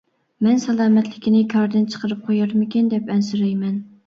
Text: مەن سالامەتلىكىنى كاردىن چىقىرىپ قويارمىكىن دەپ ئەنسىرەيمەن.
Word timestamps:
مەن 0.45 0.55
سالامەتلىكىنى 0.63 1.41
كاردىن 1.51 1.83
چىقىرىپ 1.93 2.25
قويارمىكىن 2.31 2.91
دەپ 2.97 3.15
ئەنسىرەيمەن. 3.17 3.79